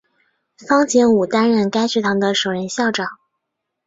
[0.67, 3.07] 方解吾担任该学堂的首任校长。